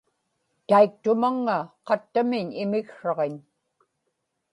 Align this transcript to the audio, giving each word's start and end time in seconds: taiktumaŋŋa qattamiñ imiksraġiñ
taiktumaŋŋa 0.67 1.57
qattamiñ 1.87 2.47
imiksraġiñ 2.63 3.35